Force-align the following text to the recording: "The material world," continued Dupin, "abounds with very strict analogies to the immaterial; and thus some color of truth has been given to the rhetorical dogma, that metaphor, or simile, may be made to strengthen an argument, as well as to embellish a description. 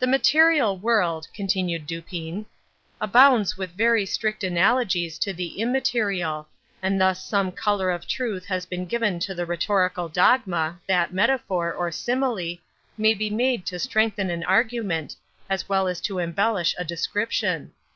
"The 0.00 0.08
material 0.08 0.76
world," 0.76 1.28
continued 1.32 1.86
Dupin, 1.86 2.46
"abounds 3.00 3.56
with 3.56 3.70
very 3.70 4.04
strict 4.04 4.42
analogies 4.42 5.16
to 5.20 5.32
the 5.32 5.60
immaterial; 5.60 6.48
and 6.82 7.00
thus 7.00 7.24
some 7.24 7.52
color 7.52 7.92
of 7.92 8.04
truth 8.08 8.46
has 8.46 8.66
been 8.66 8.84
given 8.84 9.20
to 9.20 9.32
the 9.32 9.46
rhetorical 9.46 10.08
dogma, 10.08 10.80
that 10.88 11.12
metaphor, 11.14 11.72
or 11.72 11.92
simile, 11.92 12.56
may 12.98 13.14
be 13.14 13.30
made 13.30 13.64
to 13.66 13.78
strengthen 13.78 14.28
an 14.28 14.42
argument, 14.42 15.14
as 15.48 15.68
well 15.68 15.86
as 15.86 16.00
to 16.00 16.18
embellish 16.18 16.74
a 16.76 16.82
description. 16.84 17.70